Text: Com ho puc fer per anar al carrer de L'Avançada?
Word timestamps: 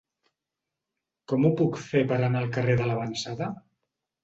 Com 1.33 1.45
ho 1.45 1.51
puc 1.61 1.79
fer 1.91 2.03
per 2.13 2.19
anar 2.23 2.41
al 2.43 2.51
carrer 2.59 2.81
de 2.83 2.91
L'Avançada? 2.91 3.53